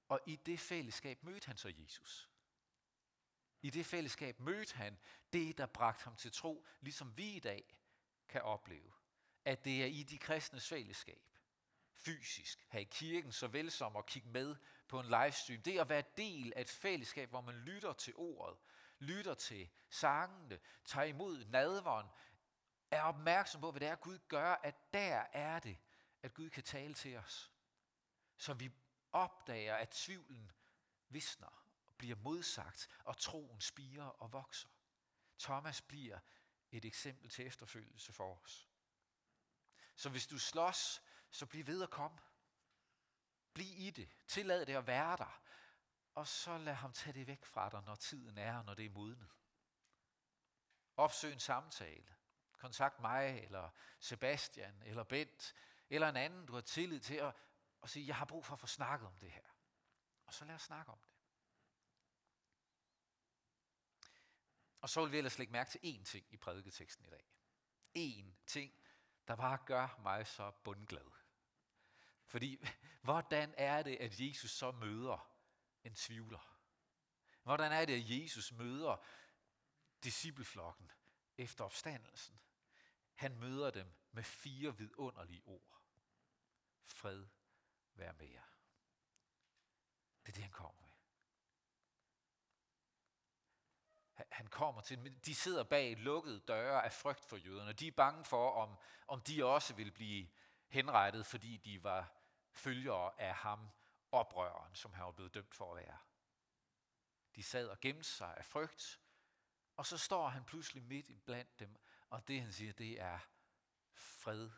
og 0.08 0.20
i 0.26 0.36
det 0.36 0.60
fællesskab 0.60 1.24
mødte 1.24 1.48
han 1.48 1.58
så 1.58 1.74
Jesus. 1.78 2.30
I 3.62 3.70
det 3.70 3.86
fællesskab 3.86 4.40
mødte 4.40 4.76
han 4.76 5.00
det, 5.34 5.58
der 5.58 5.66
bragte 5.66 6.04
ham 6.04 6.16
til 6.16 6.32
tro, 6.32 6.66
ligesom 6.82 7.18
vi 7.18 7.36
i 7.36 7.40
dag 7.40 7.83
kan 8.34 8.42
opleve. 8.42 8.92
At 9.46 9.66
det 9.66 9.82
er 9.82 9.86
i 9.86 10.04
de 10.04 10.18
kristnes 10.18 10.68
fællesskab, 10.68 11.22
fysisk, 11.94 12.66
her 12.70 12.80
i 12.80 12.84
kirken, 12.92 13.32
såvel 13.32 13.72
som 13.72 13.96
at 13.96 14.06
kigge 14.06 14.30
med 14.30 14.56
på 14.88 15.00
en 15.00 15.06
livestream. 15.06 15.62
Det 15.62 15.80
at 15.80 15.90
være 15.90 16.04
del 16.18 16.54
af 16.56 16.62
et 16.62 16.70
fællesskab, 16.70 17.30
hvor 17.30 17.42
man 17.42 17.56
lytter 17.56 17.94
til 17.94 18.14
ordet, 18.16 18.58
lytter 19.00 19.34
til 19.34 19.70
sangene, 19.90 20.60
tager 20.86 21.06
imod 21.06 21.46
nadveren, 21.46 22.08
er 22.92 23.02
opmærksom 23.02 23.62
på, 23.62 23.72
hvad 23.72 23.80
det 23.80 23.88
er, 23.88 23.96
Gud 23.96 24.20
gør, 24.28 24.54
at 24.64 24.94
der 24.94 25.26
er 25.34 25.60
det, 25.60 25.78
at 26.24 26.34
Gud 26.34 26.50
kan 26.50 26.64
tale 26.64 26.94
til 26.94 27.18
os. 27.18 27.52
Så 28.38 28.54
vi 28.54 28.72
opdager, 29.12 29.76
at 29.76 29.90
tvivlen 29.90 30.52
visner, 31.10 31.66
bliver 31.98 32.16
modsagt, 32.16 32.88
og 33.04 33.18
troen 33.18 33.62
spiger 33.62 34.06
og 34.06 34.34
vokser. 34.34 34.70
Thomas 35.40 35.82
bliver 35.82 36.20
et 36.78 36.86
eksempel 36.86 37.30
til 37.30 37.48
efterfølgelse 37.48 38.14
for 38.14 38.36
os. 38.36 38.70
Så 39.96 40.10
hvis 40.10 40.28
du 40.28 40.40
slås, 40.40 41.02
så 41.32 41.46
bliv 41.46 41.68
ved 41.68 41.84
at 41.84 41.90
komme. 41.90 42.20
Bliv 43.54 43.74
i 43.78 43.90
det. 43.90 44.10
Tillad 44.28 44.66
det 44.66 44.76
at 44.76 44.88
være 44.88 45.18
der. 45.18 45.42
Og 46.16 46.28
så 46.28 46.58
lad 46.58 46.74
ham 46.74 46.94
tage 46.94 47.14
det 47.14 47.28
væk 47.28 47.46
fra 47.46 47.70
dig, 47.70 47.84
når 47.86 47.96
tiden 47.96 48.38
er, 48.38 48.64
når 48.64 48.74
det 48.74 48.86
er 48.86 48.90
modnet. 48.90 49.30
Opsøg 50.98 51.34
en 51.34 51.40
samtale. 51.40 52.16
Kontakt 52.58 53.00
mig, 53.00 53.40
eller 53.44 53.70
Sebastian, 54.00 54.84
eller 54.86 55.04
Bent, 55.04 55.56
eller 55.90 56.10
en 56.10 56.18
anden, 56.18 56.46
du 56.46 56.54
har 56.54 56.62
tillid 56.62 57.00
til, 57.00 57.16
at, 57.16 57.36
og 57.82 57.90
sige, 57.90 58.08
jeg 58.08 58.16
har 58.16 58.26
brug 58.26 58.46
for 58.46 58.54
at 58.54 58.60
få 58.60 58.68
snakket 58.68 59.08
om 59.08 59.18
det 59.18 59.32
her. 59.32 59.48
Og 60.26 60.34
så 60.34 60.46
lad 60.46 60.56
os 60.56 60.62
snakke 60.62 60.92
om 60.92 61.00
det. 61.00 61.13
Og 64.84 64.90
så 64.90 65.02
vil 65.02 65.12
vi 65.12 65.18
ellers 65.18 65.38
lægge 65.38 65.52
mærke 65.52 65.70
til 65.70 65.80
én 65.80 66.04
ting 66.04 66.26
i 66.30 66.38
prædiketeksten 66.38 67.06
i 67.06 67.10
dag. 67.10 67.26
En 67.94 68.38
ting, 68.46 68.74
der 69.28 69.36
bare 69.36 69.58
gør 69.66 70.00
mig 70.04 70.28
så 70.28 70.52
bundglad. 70.64 71.12
Fordi, 72.26 72.66
hvordan 73.04 73.54
er 73.58 73.84
det, 73.84 73.96
at 73.96 74.20
Jesus 74.20 74.52
så 74.52 74.72
møder 74.72 75.36
en 75.84 75.96
tvivler? 75.96 76.60
Hvordan 77.44 77.72
er 77.72 77.86
det, 77.86 77.94
at 77.94 78.24
Jesus 78.24 78.52
møder 78.52 79.06
discipleflokken 80.04 80.92
efter 81.38 81.64
opstandelsen? 81.64 82.42
Han 83.14 83.36
møder 83.36 83.72
dem 83.72 83.94
med 84.12 84.24
fire 84.24 84.78
vidunderlige 84.78 85.42
ord. 85.46 85.82
Fred, 86.82 87.26
vær 87.94 88.12
med 88.12 88.28
jer. 88.28 88.46
Det 90.26 90.32
er 90.32 90.34
det, 90.34 90.44
han 90.44 90.52
kommer 90.52 90.82
med. 90.82 90.94
Han 94.16 94.48
kommer 94.48 94.82
til, 94.82 95.26
de 95.26 95.36
sidder 95.36 95.64
bag 95.64 95.98
lukkede 95.98 96.40
døre 96.40 96.86
af 96.86 96.94
frygt 96.94 97.26
for 97.26 97.38
jøderne. 97.38 97.74
De 97.74 97.88
er 97.88 97.92
bange 97.92 98.26
for, 98.26 98.52
om, 98.52 98.78
om 99.08 99.22
de 99.22 99.46
også 99.46 99.74
vil 99.74 99.92
blive 99.92 100.30
henrettet, 100.68 101.26
fordi 101.26 101.58
de 101.58 101.84
var 101.84 102.14
følgere 102.52 103.22
af 103.22 103.34
ham, 103.34 103.70
oprøreren, 104.12 104.76
som 104.76 104.94
han 104.94 105.06
var 105.06 105.12
blevet 105.12 105.34
dømt 105.34 105.56
for 105.56 105.76
at 105.76 105.86
være. 105.86 105.98
De 107.36 107.44
sad 107.44 107.68
og 107.68 107.80
gemte 107.80 108.04
sig 108.04 108.38
af 108.38 108.46
frygt, 108.46 109.00
og 109.78 109.86
så 109.86 109.98
står 109.98 110.28
han 110.28 110.44
pludselig 110.44 110.84
midt 110.84 111.26
blandt 111.26 111.60
dem, 111.60 111.76
og 112.10 112.28
det 112.28 112.42
han 112.42 112.52
siger, 112.52 112.74
det 112.74 113.02
er 113.02 113.20
fred 113.94 114.50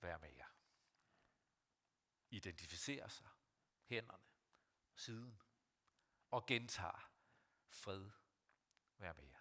vær 0.00 0.18
med 0.18 0.30
jer. 0.32 0.46
Identificerer 2.30 3.08
sig, 3.08 3.26
hænderne, 3.84 4.24
siden, 4.94 5.42
og 6.30 6.46
gentager 6.46 7.10
fred 7.68 8.10
være 8.98 9.14
med 9.14 9.24
jer. 9.24 9.40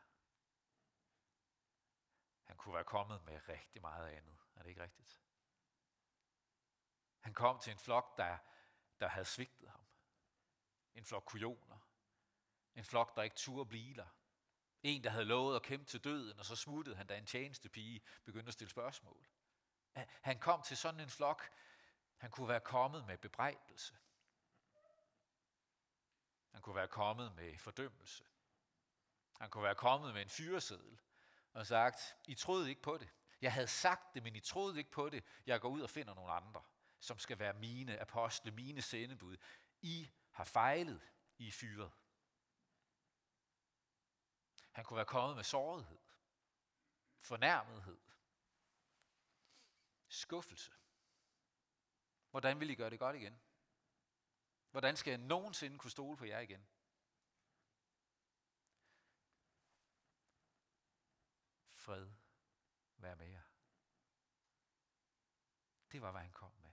Han 2.44 2.58
kunne 2.58 2.76
være 2.76 2.84
kommet 2.84 3.24
med 3.24 3.50
rigtig 3.50 3.82
meget 3.82 4.10
andet. 4.10 4.38
Er 4.56 4.64
det 4.64 4.70
ikke 4.70 4.84
rigtigt? 4.84 5.22
Han 7.20 7.34
kom 7.34 7.60
til 7.60 7.72
en 7.72 7.80
flok, 7.80 8.18
der, 8.18 8.38
der 9.00 9.08
havde 9.08 9.26
svigtet 9.26 9.70
ham. 9.70 9.86
En 10.94 11.06
flok 11.06 11.24
kujoner. 11.26 11.80
En 12.76 12.84
flok, 12.84 13.16
der 13.16 13.24
ikke 13.24 13.36
turde 13.36 13.66
blive 13.66 13.96
der. 13.96 14.08
En, 14.84 15.04
der 15.04 15.10
havde 15.10 15.26
lovet 15.26 15.56
at 15.56 15.64
kæmpe 15.64 15.86
til 15.86 16.04
døden, 16.04 16.40
og 16.40 16.46
så 16.46 16.56
smuttede 16.56 16.96
han, 16.96 17.08
da 17.08 17.18
en 17.18 17.26
tjenestepige 17.26 18.04
begyndte 18.24 18.48
at 18.48 18.54
stille 18.54 18.72
spørgsmål. 18.72 19.28
Han 20.22 20.40
kom 20.40 20.62
til 20.62 20.78
sådan 20.78 21.00
en 21.00 21.10
flok, 21.10 21.52
han 22.18 22.32
kunne 22.32 22.48
være 22.48 22.62
kommet 22.62 23.06
med 23.06 23.18
bebrejdelse. 23.18 23.98
Han 26.52 26.62
kunne 26.62 26.76
være 26.76 26.88
kommet 26.88 27.36
med 27.36 27.58
fordømmelse. 27.58 28.26
Han 29.44 29.50
kunne 29.50 29.64
være 29.64 29.76
kommet 29.76 30.14
med 30.14 30.22
en 30.22 30.30
fyreseddel 30.30 31.00
og 31.54 31.68
sagt, 31.68 32.16
I 32.26 32.36
troede 32.36 32.70
ikke 32.70 32.82
på 32.82 32.98
det. 32.98 33.10
Jeg 33.42 33.54
havde 33.54 33.68
sagt 33.68 34.14
det, 34.14 34.24
men 34.24 34.36
I 34.36 34.40
troede 34.40 34.78
ikke 34.78 34.92
på 34.92 35.10
det. 35.10 35.24
Jeg 35.46 35.62
går 35.62 35.70
ud 35.70 35.82
og 35.82 35.90
finder 35.90 36.14
nogle 36.14 36.32
andre 36.32 36.64
som 37.00 37.20
skal 37.20 37.40
være 37.40 37.54
mine 37.54 38.00
apostle, 38.00 38.52
mine 38.52 38.82
sendebud. 38.82 39.38
I 39.82 40.12
har 40.32 40.44
fejlet, 40.44 41.02
I 41.38 41.48
er 41.48 41.52
fyret. 41.52 41.92
Han 44.72 44.86
kunne 44.86 44.96
være 44.96 45.06
kommet 45.06 45.36
med 45.36 45.44
sårighed, 45.44 46.00
fornærmethed, 47.18 48.00
skuffelse. 50.08 50.72
Hvordan 52.32 52.60
vil 52.60 52.70
I 52.70 52.76
gøre 52.76 52.90
det 52.90 53.00
godt 53.00 53.16
igen? 53.16 53.42
Hvordan 54.72 54.98
skal 54.98 55.12
jeg 55.12 55.18
nogensinde 55.18 55.78
kunne 55.78 55.92
stole 55.92 56.18
på 56.18 56.26
jer 56.26 56.40
igen? 56.40 56.68
Fred, 61.84 62.12
vær 62.98 63.16
med 63.16 63.28
jer. 63.28 63.42
Det 65.92 66.02
var, 66.02 66.12
hvad 66.12 66.22
han 66.22 66.32
kom 66.32 66.52
med. 66.58 66.72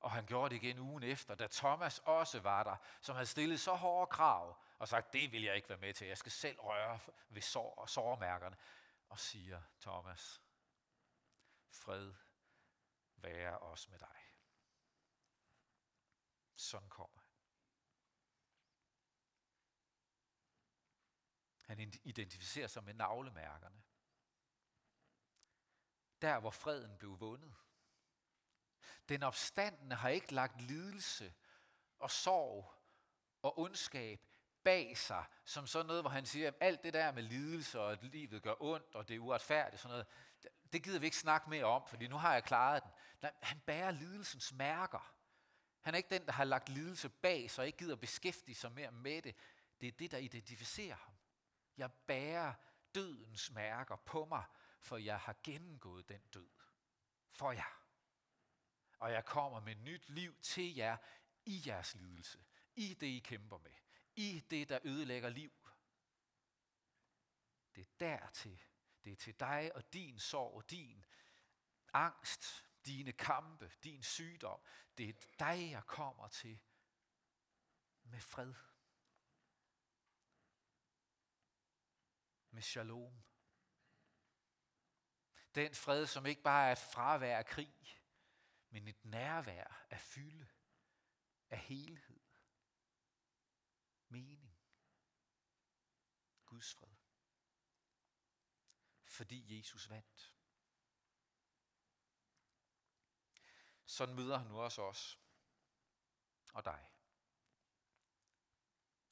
Og 0.00 0.10
han 0.10 0.26
gjorde 0.26 0.54
det 0.54 0.62
igen 0.62 0.78
ugen 0.78 1.02
efter, 1.02 1.34
da 1.34 1.46
Thomas 1.50 1.98
også 1.98 2.40
var 2.40 2.62
der, 2.62 2.76
som 3.00 3.14
havde 3.14 3.26
stillet 3.26 3.60
så 3.60 3.74
hårde 3.74 4.10
krav 4.10 4.62
og 4.78 4.88
sagt, 4.88 5.12
det 5.12 5.32
vil 5.32 5.42
jeg 5.42 5.56
ikke 5.56 5.68
være 5.68 5.78
med 5.78 5.94
til. 5.94 6.06
Jeg 6.06 6.18
skal 6.18 6.32
selv 6.32 6.60
røre 6.60 6.98
ved 7.28 7.42
sår 7.42 7.74
og 7.74 7.90
sårmærkerne. 7.90 8.56
Og 9.08 9.18
siger 9.18 9.62
Thomas, 9.80 10.42
fred 11.68 12.14
være 13.16 13.58
også 13.58 13.90
med 13.90 13.98
dig. 13.98 14.18
Sådan 16.54 16.88
kommer 16.88 17.23
Han 21.66 21.92
identificerer 22.04 22.66
sig 22.66 22.84
med 22.84 22.94
navlemærkerne. 22.94 23.82
Der, 26.22 26.40
hvor 26.40 26.50
freden 26.50 26.98
blev 26.98 27.20
vundet. 27.20 27.54
Den 29.08 29.22
opstandende 29.22 29.96
har 29.96 30.08
ikke 30.08 30.34
lagt 30.34 30.60
lidelse 30.60 31.34
og 31.98 32.10
sorg 32.10 32.74
og 33.42 33.58
ondskab 33.58 34.26
bag 34.64 34.98
sig, 34.98 35.24
som 35.44 35.66
sådan 35.66 35.86
noget, 35.86 36.02
hvor 36.02 36.10
han 36.10 36.26
siger, 36.26 36.48
at 36.48 36.54
alt 36.60 36.82
det 36.82 36.92
der 36.92 37.12
med 37.12 37.22
lidelse 37.22 37.80
og 37.80 37.92
at 37.92 38.02
livet 38.02 38.42
gør 38.42 38.54
ondt, 38.60 38.94
og 38.94 39.08
det 39.08 39.16
er 39.16 39.20
uretfærdigt, 39.20 39.82
sådan 39.82 39.92
noget, 39.92 40.06
det 40.72 40.82
gider 40.82 40.98
vi 40.98 41.06
ikke 41.06 41.16
snakke 41.16 41.50
mere 41.50 41.64
om, 41.64 41.86
fordi 41.86 42.08
nu 42.08 42.16
har 42.16 42.32
jeg 42.32 42.44
klaret 42.44 42.82
den. 42.82 42.92
Nej, 43.22 43.32
han 43.42 43.60
bærer 43.60 43.90
lidelsens 43.90 44.52
mærker. 44.52 45.14
Han 45.80 45.94
er 45.94 45.96
ikke 45.96 46.14
den, 46.14 46.26
der 46.26 46.32
har 46.32 46.44
lagt 46.44 46.68
lidelse 46.68 47.08
bag 47.08 47.50
sig 47.50 47.62
og 47.62 47.66
ikke 47.66 47.78
gider 47.78 47.96
beskæftige 47.96 48.54
sig 48.54 48.72
mere 48.72 48.90
med 48.90 49.22
det. 49.22 49.36
Det 49.80 49.86
er 49.86 49.92
det, 49.92 50.10
der 50.10 50.18
identificerer 50.18 50.96
ham. 50.96 51.13
Jeg 51.76 51.92
bærer 51.92 52.54
dødens 52.94 53.50
mærker 53.50 53.96
på 53.96 54.24
mig, 54.24 54.44
for 54.80 54.96
jeg 54.96 55.20
har 55.20 55.36
gennemgået 55.42 56.08
den 56.08 56.20
død. 56.20 56.50
For 57.30 57.52
jer 57.52 57.84
og 59.04 59.12
jeg 59.12 59.24
kommer 59.24 59.60
med 59.60 59.74
nyt 59.74 60.08
liv 60.08 60.40
til 60.40 60.74
jer 60.74 60.96
i 61.44 61.62
jeres 61.66 61.94
lidelse, 61.94 62.44
i 62.74 62.94
det 62.94 63.06
I 63.06 63.18
kæmper 63.18 63.58
med, 63.58 63.74
i 64.16 64.44
det 64.50 64.68
der 64.68 64.78
ødelægger 64.84 65.28
liv. 65.28 65.52
Det 67.74 67.80
er 67.80 67.90
dertil, 68.00 68.62
det 69.04 69.12
er 69.12 69.16
til 69.16 69.40
dig 69.40 69.70
og 69.74 69.92
din 69.92 70.18
sorg, 70.18 70.70
din 70.70 71.04
angst, 71.92 72.64
dine 72.86 73.12
kampe, 73.12 73.72
din 73.84 74.02
sygdom. 74.02 74.60
Det 74.98 75.08
er 75.08 75.12
dig, 75.38 75.70
jeg 75.70 75.86
kommer 75.86 76.28
til 76.28 76.60
med 78.02 78.20
fred. 78.20 78.54
Med 82.54 82.62
shalom. 82.62 83.24
Den 85.54 85.74
fred, 85.74 86.06
som 86.06 86.26
ikke 86.26 86.42
bare 86.42 86.68
er 86.68 86.72
et 86.72 86.78
fravær 86.78 87.38
af 87.38 87.46
krig, 87.46 88.00
men 88.70 88.88
et 88.88 89.04
nærvær 89.04 89.86
af 89.90 90.00
fylde, 90.00 90.48
af 91.50 91.58
helhed, 91.58 92.20
mening. 94.08 94.58
Guds 96.44 96.74
fred. 96.74 96.94
Fordi 99.04 99.58
Jesus 99.58 99.90
vandt. 99.90 100.34
Sådan 103.86 104.14
møder 104.14 104.38
han 104.38 104.46
nu 104.46 104.60
også 104.60 104.82
os 104.82 105.20
og 106.52 106.64
dig. 106.64 106.90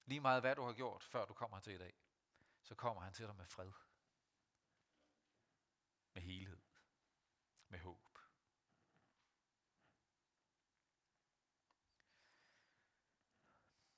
Lige 0.04 0.20
meget 0.20 0.42
hvad 0.42 0.56
du 0.56 0.62
har 0.62 0.72
gjort, 0.72 1.04
før 1.04 1.24
du 1.24 1.34
kommer 1.34 1.60
til 1.60 1.72
i 1.72 1.78
dag, 1.78 2.01
så 2.72 2.76
kommer 2.76 3.02
han 3.02 3.12
til 3.12 3.26
dig 3.26 3.36
med 3.36 3.46
fred. 3.46 3.72
Med 6.14 6.22
helhed. 6.22 6.60
Med 7.68 7.78
håb. 7.78 8.18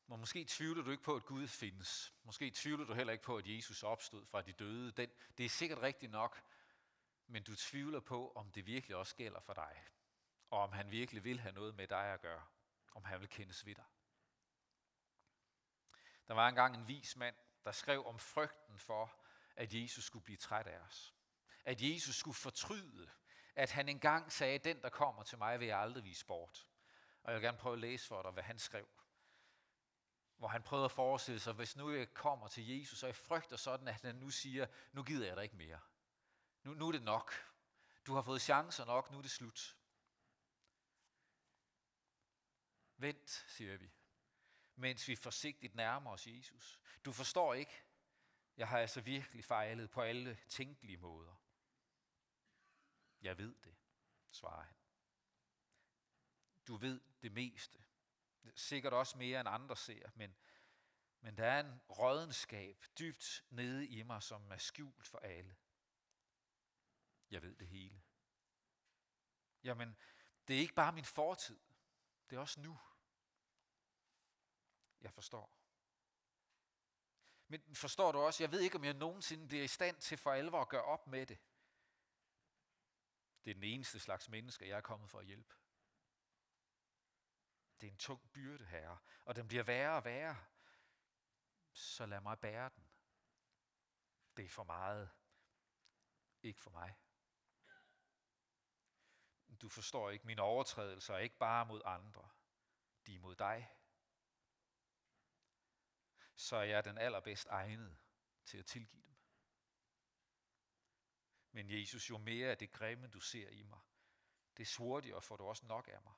Og 0.08 0.18
måske 0.18 0.44
tvivler 0.48 0.82
du 0.82 0.90
ikke 0.90 1.02
på, 1.02 1.16
at 1.16 1.24
Gud 1.24 1.48
findes. 1.48 2.14
Måske 2.22 2.50
tvivler 2.50 2.86
du 2.86 2.94
heller 2.94 3.12
ikke 3.12 3.24
på, 3.24 3.36
at 3.36 3.48
Jesus 3.48 3.82
opstod 3.82 4.26
fra 4.26 4.42
de 4.42 4.52
døde. 4.52 4.92
Den, 4.92 5.10
det 5.38 5.44
er 5.46 5.50
sikkert 5.50 5.78
rigtigt 5.78 6.12
nok, 6.12 6.42
men 7.26 7.42
du 7.42 7.56
tvivler 7.56 8.00
på, 8.00 8.32
om 8.32 8.52
det 8.52 8.66
virkelig 8.66 8.96
også 8.96 9.16
gælder 9.16 9.40
for 9.40 9.54
dig. 9.54 9.84
Og 10.50 10.58
om 10.58 10.72
han 10.72 10.90
virkelig 10.90 11.24
vil 11.24 11.40
have 11.40 11.54
noget 11.54 11.74
med 11.74 11.88
dig 11.88 12.04
at 12.04 12.20
gøre. 12.20 12.46
Om 12.94 13.04
han 13.04 13.20
vil 13.20 13.28
kendes 13.28 13.66
ved 13.66 13.74
dig. 13.74 13.86
Der 16.28 16.34
var 16.34 16.48
engang 16.48 16.76
en 16.76 16.88
vis 16.88 17.16
mand, 17.16 17.36
der 17.64 17.72
skrev 17.72 18.06
om 18.06 18.18
frygten 18.18 18.78
for, 18.78 19.16
at 19.56 19.74
Jesus 19.74 20.04
skulle 20.04 20.24
blive 20.24 20.36
træt 20.36 20.66
af 20.66 20.78
os. 20.78 21.14
At 21.64 21.82
Jesus 21.82 22.16
skulle 22.16 22.34
fortryde, 22.34 23.10
at 23.54 23.70
han 23.70 23.88
engang 23.88 24.32
sagde, 24.32 24.58
den 24.58 24.82
der 24.82 24.88
kommer 24.88 25.22
til 25.22 25.38
mig, 25.38 25.60
vil 25.60 25.68
jeg 25.68 25.78
aldrig 25.78 26.04
vise 26.04 26.26
bort. 26.26 26.66
Og 27.22 27.32
jeg 27.32 27.40
vil 27.40 27.46
gerne 27.46 27.58
prøve 27.58 27.72
at 27.72 27.78
læse 27.78 28.06
for 28.06 28.22
dig, 28.22 28.30
hvad 28.30 28.42
han 28.42 28.58
skrev. 28.58 28.88
Hvor 30.36 30.48
han 30.48 30.62
prøvede 30.62 30.84
at 30.84 30.92
forestille 30.92 31.40
sig, 31.40 31.52
hvis 31.52 31.76
nu 31.76 31.92
jeg 31.92 32.14
kommer 32.14 32.48
til 32.48 32.68
Jesus, 32.68 33.02
og 33.02 33.06
jeg 33.06 33.16
frygter 33.16 33.56
sådan, 33.56 33.88
at 33.88 33.94
han 34.02 34.14
nu 34.14 34.30
siger, 34.30 34.66
nu 34.92 35.02
gider 35.02 35.26
jeg 35.26 35.36
dig 35.36 35.42
ikke 35.42 35.56
mere. 35.56 35.80
Nu, 36.62 36.74
nu 36.74 36.88
er 36.88 36.92
det 36.92 37.02
nok. 37.02 37.34
Du 38.06 38.14
har 38.14 38.22
fået 38.22 38.42
chancer 38.42 38.84
nok, 38.84 39.10
nu 39.10 39.18
er 39.18 39.22
det 39.22 39.30
slut. 39.30 39.76
Vent, 42.96 43.44
siger 43.48 43.76
vi 43.76 43.90
mens 44.76 45.08
vi 45.08 45.16
forsigtigt 45.16 45.74
nærmer 45.74 46.10
os 46.10 46.26
Jesus. 46.26 46.80
Du 47.04 47.12
forstår 47.12 47.54
ikke, 47.54 47.82
jeg 48.56 48.68
har 48.68 48.78
altså 48.78 49.00
virkelig 49.00 49.44
fejlet 49.44 49.90
på 49.90 50.02
alle 50.02 50.38
tænkelige 50.48 50.96
måder. 50.96 51.34
Jeg 53.20 53.38
ved 53.38 53.54
det, 53.64 53.76
svarer 54.30 54.62
han. 54.62 54.76
Du 56.66 56.76
ved 56.76 57.00
det 57.22 57.32
meste. 57.32 57.84
Sikkert 58.54 58.92
også 58.92 59.18
mere 59.18 59.40
end 59.40 59.48
andre 59.48 59.76
ser, 59.76 60.10
men, 60.14 60.36
men 61.20 61.36
der 61.36 61.46
er 61.46 61.60
en 61.60 61.80
rådenskab 61.90 62.84
dybt 62.98 63.44
nede 63.50 63.86
i 63.86 64.02
mig, 64.02 64.22
som 64.22 64.52
er 64.52 64.56
skjult 64.56 65.06
for 65.06 65.18
alle. 65.18 65.56
Jeg 67.30 67.42
ved 67.42 67.56
det 67.56 67.68
hele. 67.68 68.02
Jamen, 69.64 69.96
det 70.48 70.56
er 70.56 70.60
ikke 70.60 70.74
bare 70.74 70.92
min 70.92 71.04
fortid. 71.04 71.60
Det 72.30 72.36
er 72.36 72.40
også 72.40 72.60
nu 72.60 72.78
jeg 75.04 75.12
forstår. 75.12 75.56
Men 77.48 77.74
forstår 77.74 78.12
du 78.12 78.18
også, 78.18 78.42
jeg 78.42 78.52
ved 78.52 78.60
ikke, 78.60 78.76
om 78.76 78.84
jeg 78.84 78.94
nogensinde 78.94 79.48
bliver 79.48 79.64
i 79.64 79.68
stand 79.68 80.00
til 80.00 80.18
for 80.18 80.32
alvor 80.32 80.60
at 80.60 80.68
gøre 80.68 80.84
op 80.84 81.06
med 81.06 81.26
det. 81.26 81.38
Det 83.44 83.50
er 83.50 83.54
den 83.54 83.64
eneste 83.64 84.00
slags 84.00 84.28
mennesker, 84.28 84.66
jeg 84.66 84.76
er 84.76 84.80
kommet 84.80 85.10
for 85.10 85.18
at 85.18 85.26
hjælpe. 85.26 85.54
Det 87.80 87.86
er 87.86 87.90
en 87.90 87.98
tung 87.98 88.32
byrde, 88.32 88.64
herre, 88.64 88.98
og 89.24 89.36
den 89.36 89.48
bliver 89.48 89.62
værre 89.62 89.96
og 89.96 90.04
værre. 90.04 90.44
Så 91.72 92.06
lad 92.06 92.20
mig 92.20 92.38
bære 92.38 92.70
den. 92.76 92.88
Det 94.36 94.44
er 94.44 94.48
for 94.48 94.64
meget. 94.64 95.10
Ikke 96.42 96.60
for 96.60 96.70
mig. 96.70 96.98
Du 99.60 99.68
forstår 99.68 100.10
ikke, 100.10 100.26
mine 100.26 100.42
overtrædelser 100.42 101.14
er 101.14 101.18
ikke 101.18 101.38
bare 101.38 101.66
mod 101.66 101.82
andre. 101.84 102.28
De 103.06 103.14
er 103.14 103.20
mod 103.20 103.34
dig 103.34 103.70
så 106.34 106.56
er 106.56 106.62
jeg 106.62 106.84
den 106.84 106.98
allerbedst 106.98 107.46
egnet 107.46 107.98
til 108.44 108.58
at 108.58 108.66
tilgive 108.66 109.02
dem. 109.02 109.14
Men 111.50 111.70
Jesus, 111.70 112.10
jo 112.10 112.18
mere 112.18 112.50
af 112.50 112.58
det 112.58 112.72
grimme, 112.72 113.08
du 113.08 113.20
ser 113.20 113.48
i 113.48 113.62
mig, 113.62 113.80
det 114.56 114.76
hurtigere 114.78 115.22
får 115.22 115.36
du 115.36 115.44
også 115.44 115.66
nok 115.66 115.88
af 115.88 116.02
mig. 116.02 116.14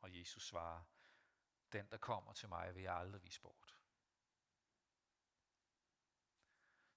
Og 0.00 0.18
Jesus 0.18 0.46
svarer, 0.46 0.84
den 1.72 1.90
der 1.90 1.98
kommer 1.98 2.32
til 2.32 2.48
mig, 2.48 2.74
vil 2.74 2.82
jeg 2.82 2.96
aldrig 2.96 3.22
vise 3.22 3.40
bort. 3.40 3.78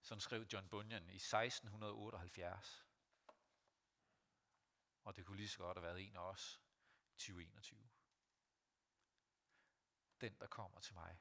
Sådan 0.01 0.21
skrev 0.21 0.45
John 0.53 0.69
Bunyan 0.69 1.09
i 1.09 1.15
1678. 1.15 2.85
Og 5.03 5.15
det 5.15 5.25
kunne 5.25 5.37
lige 5.37 5.49
så 5.49 5.57
godt 5.57 5.77
have 5.77 5.83
været 5.83 6.07
en 6.07 6.15
af 6.15 6.21
os 6.21 6.61
2021. 7.17 7.89
Den, 10.21 10.39
der 10.39 10.47
kommer 10.47 10.79
til 10.79 10.93
mig, 10.93 11.19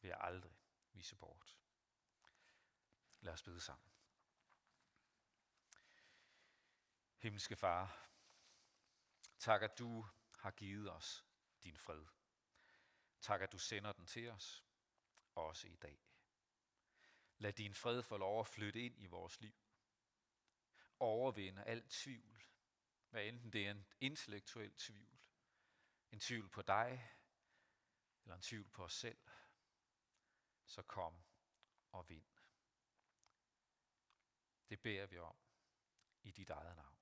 vil 0.00 0.08
jeg 0.08 0.18
aldrig 0.20 0.56
vise 0.92 1.16
bort. 1.16 1.58
Lad 3.20 3.32
os 3.32 3.42
bede 3.42 3.60
sammen. 3.60 3.92
Himmelske 7.18 7.56
Far, 7.56 8.08
tak 9.38 9.62
at 9.62 9.78
du 9.78 10.06
har 10.38 10.50
givet 10.50 10.90
os 10.90 11.24
din 11.62 11.76
fred. 11.76 12.06
Tak 13.20 13.40
at 13.40 13.52
du 13.52 13.58
sender 13.58 13.92
den 13.92 14.06
til 14.06 14.30
os, 14.30 14.64
også 15.34 15.68
i 15.68 15.76
dag. 15.76 16.04
Lad 17.38 17.52
din 17.52 17.74
fred 17.74 18.02
få 18.02 18.16
lov 18.16 18.40
at 18.40 18.46
flytte 18.46 18.82
ind 18.82 18.98
i 18.98 19.06
vores 19.06 19.40
liv. 19.40 19.54
Overvinde 20.98 21.64
al 21.64 21.88
tvivl, 21.88 22.44
hvad 23.10 23.24
enten 23.24 23.52
det 23.52 23.66
er 23.66 23.70
en 23.70 23.86
intellektuel 24.00 24.74
tvivl, 24.74 25.18
en 26.10 26.20
tvivl 26.20 26.48
på 26.48 26.62
dig, 26.62 27.10
eller 28.22 28.34
en 28.34 28.42
tvivl 28.42 28.70
på 28.70 28.84
os 28.84 28.94
selv, 28.94 29.18
så 30.64 30.82
kom 30.82 31.24
og 31.92 32.08
vind. 32.08 32.26
Det 34.68 34.82
beder 34.82 35.06
vi 35.06 35.18
om 35.18 35.36
i 36.22 36.30
dit 36.30 36.50
eget 36.50 36.76
navn. 36.76 36.93